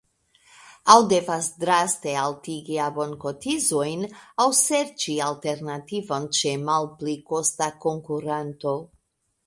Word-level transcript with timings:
Aŭ 0.93 0.95
devas 1.11 1.49
draste 1.63 2.15
altigi 2.21 2.79
abonkotizojn 2.87 4.09
aŭ 4.45 4.49
serĉi 4.63 5.21
alternativon 5.29 6.29
ĉe 6.41 6.59
malpli 6.71 7.19
kosta 7.33 7.73
konkuranto. 7.87 8.79